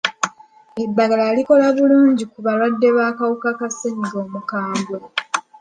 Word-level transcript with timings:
Eddagala 0.83 1.25
likola 1.37 1.67
bulungi 1.77 2.23
ku 2.31 2.37
balwadde 2.45 2.87
b'akawuka 2.97 3.49
ka 3.59 3.67
ssenyiga 3.73 4.17
omukambwe. 4.25 4.97